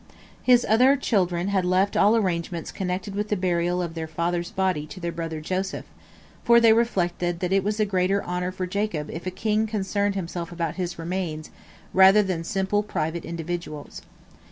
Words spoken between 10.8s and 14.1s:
remains rather than simple private individuals.